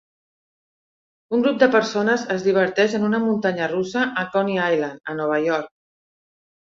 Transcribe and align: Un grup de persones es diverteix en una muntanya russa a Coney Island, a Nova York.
Un 1.37 1.43
grup 1.47 1.57
de 1.63 1.67
persones 1.75 2.23
es 2.35 2.45
diverteix 2.47 2.95
en 2.99 3.05
una 3.09 3.19
muntanya 3.25 3.67
russa 3.73 4.07
a 4.23 4.23
Coney 4.37 4.57
Island, 4.73 5.03
a 5.13 5.15
Nova 5.21 5.39
York. 5.49 5.69